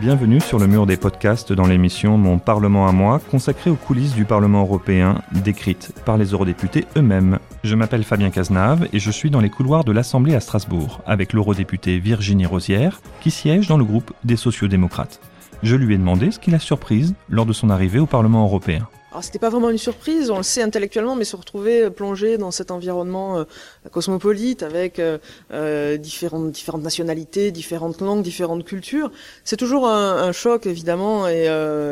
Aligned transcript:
bienvenue 0.00 0.40
sur 0.40 0.58
le 0.58 0.66
mur 0.66 0.86
des 0.86 0.96
podcasts 0.96 1.52
dans 1.52 1.66
l'émission 1.66 2.16
Mon 2.16 2.38
Parlement 2.38 2.88
à 2.88 2.92
moi, 2.92 3.20
consacrée 3.30 3.68
aux 3.68 3.76
coulisses 3.76 4.14
du 4.14 4.24
Parlement 4.24 4.62
européen, 4.62 5.20
décrites 5.30 5.92
par 6.06 6.16
les 6.16 6.32
eurodéputés 6.32 6.86
eux-mêmes. 6.96 7.38
Je 7.64 7.74
m'appelle 7.74 8.02
Fabien 8.02 8.30
Cazenave 8.30 8.88
et 8.94 8.98
je 8.98 9.10
suis 9.10 9.28
dans 9.28 9.40
les 9.40 9.50
couloirs 9.50 9.84
de 9.84 9.92
l'Assemblée 9.92 10.34
à 10.34 10.40
Strasbourg, 10.40 11.02
avec 11.06 11.34
l'eurodéputée 11.34 11.98
Virginie 11.98 12.46
Rosière, 12.46 13.02
qui 13.20 13.30
siège 13.30 13.68
dans 13.68 13.76
le 13.76 13.84
groupe 13.84 14.14
des 14.24 14.36
sociodémocrates. 14.36 15.20
Je 15.62 15.76
lui 15.76 15.94
ai 15.94 15.98
demandé 15.98 16.30
ce 16.30 16.38
qui 16.38 16.50
l'a 16.50 16.58
surprise 16.58 17.14
lors 17.28 17.44
de 17.44 17.52
son 17.52 17.68
arrivée 17.68 17.98
au 17.98 18.06
Parlement 18.06 18.44
européen. 18.44 18.88
Alors 19.10 19.24
c'était 19.24 19.40
pas 19.40 19.48
vraiment 19.48 19.70
une 19.70 19.78
surprise, 19.78 20.30
on 20.30 20.36
le 20.36 20.44
sait 20.44 20.62
intellectuellement, 20.62 21.16
mais 21.16 21.24
se 21.24 21.34
retrouver 21.34 21.90
plongé 21.90 22.38
dans 22.38 22.52
cet 22.52 22.70
environnement 22.70 23.38
euh, 23.38 23.44
cosmopolite 23.90 24.62
avec 24.62 25.00
euh, 25.00 25.18
euh, 25.52 25.96
différentes 25.96 26.52
différentes 26.52 26.82
nationalités, 26.82 27.50
différentes 27.50 28.00
langues, 28.00 28.22
différentes 28.22 28.64
cultures, 28.64 29.10
c'est 29.42 29.56
toujours 29.56 29.88
un, 29.88 30.18
un, 30.18 30.32
choc 30.32 30.66
évidemment 30.66 31.26
et, 31.28 31.46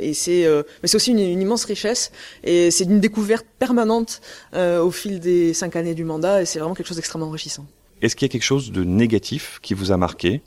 et 0.00 0.14
c'est 0.14 0.46
mais 0.82 0.88
c'est 0.88 0.96
aussi 0.96 1.10
une, 1.10 1.18
une, 1.18 1.42
immense 1.42 1.64
richesse 1.64 2.12
et 2.44 2.70
c'est 2.70 2.84
une 2.84 3.00
découverte 3.00 3.46
permanente 3.58 4.20
au 4.54 4.90
fil 4.90 5.18
des 5.18 5.52
cinq 5.52 5.74
années 5.76 5.94
du 5.94 6.04
mandat 6.04 6.42
et 6.42 6.44
c'est 6.44 6.60
vraiment 6.60 6.74
quelque 6.74 6.86
chose 6.86 6.96
d'extrêmement 6.96 7.26
enrichissant. 7.26 7.66
Est-ce 8.02 8.14
qu'il 8.14 8.26
y 8.26 8.30
a 8.30 8.32
quelque 8.32 8.44
chose 8.44 8.70
de 8.70 8.84
négatif 8.84 9.58
qui 9.62 9.74
vous 9.74 9.90
a 9.90 9.96
marqué? 9.96 10.42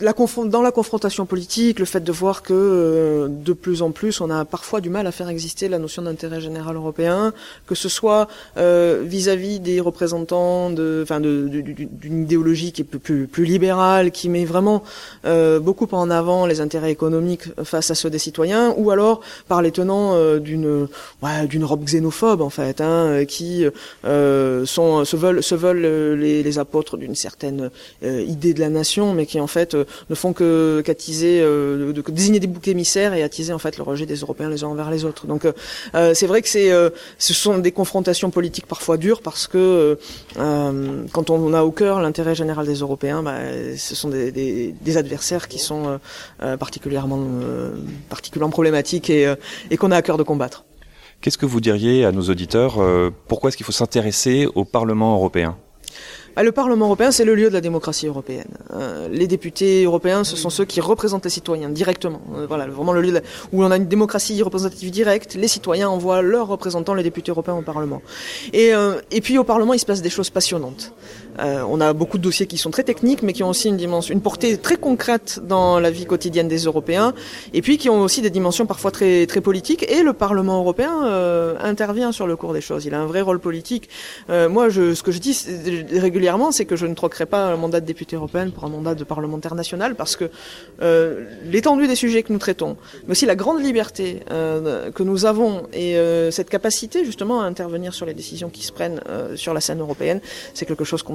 La 0.00 0.12
dans 0.46 0.62
la 0.62 0.72
confrontation 0.72 1.26
politique, 1.26 1.78
le 1.78 1.84
fait 1.84 2.00
de 2.00 2.12
voir 2.12 2.42
que 2.42 2.52
euh, 2.52 3.28
de 3.28 3.52
plus 3.52 3.82
en 3.82 3.90
plus, 3.90 4.20
on 4.20 4.30
a 4.30 4.44
parfois 4.44 4.80
du 4.80 4.90
mal 4.90 5.06
à 5.06 5.12
faire 5.12 5.28
exister 5.28 5.68
la 5.68 5.78
notion 5.78 6.02
d'intérêt 6.02 6.40
général 6.40 6.76
européen, 6.76 7.32
que 7.66 7.74
ce 7.74 7.88
soit 7.88 8.28
euh, 8.56 9.02
vis-à-vis 9.04 9.60
des 9.60 9.80
représentants 9.80 10.70
d'une 10.70 12.22
idéologie 12.22 12.72
qui 12.72 12.82
est 12.82 12.84
plus, 12.84 13.26
plus, 13.26 13.44
libérale, 13.44 14.10
qui 14.10 14.28
met 14.28 14.44
vraiment 14.44 14.82
euh, 15.24 15.60
beaucoup 15.60 15.88
en 15.92 16.10
avant 16.10 16.46
les 16.46 16.60
intérêts 16.60 16.90
économiques 16.90 17.44
face 17.64 17.90
à 17.90 17.94
ceux 17.94 18.10
des 18.10 18.18
citoyens, 18.18 18.74
ou 18.76 18.90
alors 18.90 19.20
par 19.48 19.62
les 19.62 19.70
tenants 19.70 20.38
d'une, 20.38 20.88
ouais, 21.22 21.46
d'une 21.46 21.64
robe 21.64 21.84
xénophobe 21.84 22.40
en 22.40 22.50
fait, 22.50 22.80
hein, 22.80 23.24
qui 23.26 23.64
sont 24.04 25.04
se 25.04 25.16
veulent 25.16 25.42
se 25.42 25.54
veulent 25.54 26.16
les, 26.18 26.42
les 26.42 26.58
apôtres 26.58 26.96
d'une 26.96 27.14
certaine 27.14 27.70
idée 28.02 28.54
de 28.54 28.60
la 28.60 28.68
nation, 28.68 29.12
mais 29.12 29.26
qui 29.26 29.40
en 29.40 29.46
fait 29.52 29.74
euh, 29.74 29.84
ne 30.10 30.14
font 30.14 30.32
que 30.32 30.82
qu'attiser, 30.84 31.40
euh, 31.40 31.92
de, 31.92 32.02
désigner 32.10 32.40
des 32.40 32.46
boucs 32.46 32.66
émissaires 32.66 33.14
et 33.14 33.22
attiser 33.22 33.52
en 33.52 33.58
fait 33.58 33.76
le 33.76 33.84
rejet 33.84 34.06
des 34.06 34.16
Européens 34.16 34.48
les 34.48 34.64
uns 34.64 34.68
envers 34.68 34.90
les 34.90 35.04
autres. 35.04 35.26
Donc 35.26 35.44
euh, 35.44 36.14
c'est 36.14 36.26
vrai 36.26 36.42
que 36.42 36.48
c'est, 36.48 36.70
ce 37.18 37.34
sont 37.34 37.58
des 37.58 37.72
confrontations 37.72 38.30
politiques 38.30 38.66
parfois 38.66 38.96
dures 38.96 39.22
parce 39.22 39.46
que 39.46 39.98
quand 40.36 41.30
on 41.30 41.52
a 41.52 41.62
au 41.62 41.70
cœur 41.70 42.00
l'intérêt 42.00 42.34
général 42.34 42.66
des 42.66 42.76
Européens, 42.76 43.22
bah, 43.22 43.38
ce 43.76 43.94
sont 43.94 44.08
des, 44.08 44.32
des, 44.32 44.74
des, 44.80 44.96
adversaires 44.96 45.48
qui 45.48 45.58
sont 45.58 45.98
particulièrement 46.58 47.20
particulièrement 48.08 48.50
problématiques 48.50 49.10
et, 49.10 49.32
et 49.70 49.76
qu'on 49.76 49.90
a 49.90 49.96
à 49.96 50.02
cœur 50.02 50.16
de 50.16 50.22
combattre. 50.22 50.64
Qu'est-ce 51.20 51.38
que 51.38 51.46
vous 51.46 51.60
diriez 51.60 52.04
à 52.04 52.12
nos 52.12 52.22
auditeurs 52.22 52.80
Pourquoi 53.28 53.48
est-ce 53.48 53.56
qu'il 53.56 53.66
faut 53.66 53.72
s'intéresser 53.72 54.48
au 54.54 54.64
Parlement 54.64 55.14
européen? 55.14 55.56
Le 56.40 56.52
Parlement 56.52 56.86
européen, 56.86 57.10
c'est 57.10 57.24
le 57.24 57.34
lieu 57.34 57.48
de 57.48 57.54
la 57.54 57.60
démocratie 57.60 58.06
européenne. 58.06 58.48
Euh, 58.72 59.08
les 59.08 59.26
députés 59.26 59.84
européens, 59.84 60.24
ce 60.24 60.36
sont 60.36 60.48
ceux 60.48 60.64
qui 60.64 60.80
représentent 60.80 61.24
les 61.24 61.30
citoyens 61.30 61.68
directement. 61.68 62.22
Euh, 62.36 62.46
voilà, 62.46 62.66
vraiment 62.66 62.92
le 62.92 63.02
lieu 63.02 63.20
où 63.52 63.62
on 63.62 63.70
a 63.70 63.76
une 63.76 63.86
démocratie 63.86 64.40
représentative 64.42 64.90
directe. 64.90 65.34
Les 65.34 65.48
citoyens 65.48 65.90
envoient 65.90 66.22
leurs 66.22 66.48
représentants, 66.48 66.94
les 66.94 67.02
députés 67.02 67.30
européens, 67.30 67.56
au 67.56 67.62
Parlement. 67.62 68.00
Et, 68.52 68.74
euh, 68.74 69.00
et 69.10 69.20
puis 69.20 69.36
au 69.36 69.44
Parlement, 69.44 69.74
il 69.74 69.78
se 69.78 69.86
passe 69.86 70.00
des 70.00 70.10
choses 70.10 70.30
passionnantes. 70.30 70.94
On 71.38 71.80
a 71.80 71.92
beaucoup 71.92 72.18
de 72.18 72.22
dossiers 72.22 72.46
qui 72.46 72.58
sont 72.58 72.70
très 72.70 72.84
techniques, 72.84 73.22
mais 73.22 73.32
qui 73.32 73.42
ont 73.42 73.48
aussi 73.48 73.68
une 73.68 73.76
dimension, 73.76 74.12
une 74.12 74.20
portée 74.20 74.56
très 74.56 74.76
concrète 74.76 75.40
dans 75.42 75.80
la 75.80 75.90
vie 75.90 76.06
quotidienne 76.06 76.48
des 76.48 76.64
Européens, 76.64 77.14
et 77.52 77.62
puis 77.62 77.78
qui 77.78 77.88
ont 77.88 78.00
aussi 78.00 78.22
des 78.22 78.30
dimensions 78.30 78.66
parfois 78.66 78.90
très 78.90 79.26
très 79.26 79.40
politiques. 79.40 79.90
Et 79.90 80.02
le 80.02 80.12
Parlement 80.12 80.58
européen 80.58 80.92
intervient 81.60 82.12
sur 82.12 82.26
le 82.26 82.36
cours 82.36 82.52
des 82.52 82.60
choses. 82.60 82.84
Il 82.84 82.94
a 82.94 83.00
un 83.00 83.06
vrai 83.06 83.20
rôle 83.20 83.40
politique. 83.40 83.88
moi, 84.28 84.68
je, 84.68 84.94
ce 84.94 85.02
que 85.02 85.12
je 85.12 85.18
dis 85.18 85.36
régulièrement 85.92 86.52
c'est 86.52 86.64
que 86.64 86.76
je 86.76 86.86
ne 86.86 86.94
troquerai 86.94 87.26
pas 87.26 87.46
un 87.46 87.56
mandat 87.56 87.80
de 87.80 87.86
député 87.86 88.16
européen 88.16 88.50
pour 88.50 88.64
un 88.64 88.68
mandat 88.68 88.94
de 88.94 89.04
parlementaire 89.04 89.54
national, 89.54 89.94
parce 89.94 90.16
que 90.16 90.30
euh, 90.82 91.24
l'étendue 91.44 91.86
des 91.86 91.94
sujets 91.94 92.22
que 92.22 92.32
nous 92.32 92.38
traitons, 92.38 92.76
mais 93.04 93.12
aussi 93.12 93.26
la 93.26 93.36
grande 93.36 93.62
liberté 93.62 94.20
euh, 94.30 94.90
que 94.90 95.02
nous 95.02 95.24
avons 95.26 95.68
et 95.72 95.96
euh, 95.96 96.30
cette 96.30 96.50
capacité 96.50 97.04
justement 97.04 97.42
à 97.42 97.44
intervenir 97.44 97.94
sur 97.94 98.06
les 98.06 98.14
décisions 98.14 98.50
qui 98.50 98.64
se 98.64 98.72
prennent 98.72 99.00
sur 99.36 99.54
la 99.54 99.60
scène 99.60 99.80
européenne, 99.80 100.20
c'est 100.54 100.66
quelque 100.66 100.84
chose 100.84 101.02
qu'on 101.02 101.14